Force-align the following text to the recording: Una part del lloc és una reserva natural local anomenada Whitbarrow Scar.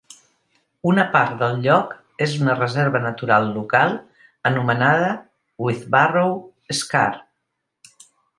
Una 0.91 1.03
part 1.15 1.35
del 1.41 1.59
lloc 1.65 1.91
és 2.25 2.33
una 2.45 2.55
reserva 2.59 3.01
natural 3.03 3.45
local 3.59 3.93
anomenada 4.51 5.13
Whitbarrow 5.67 6.35
Scar. 6.81 7.07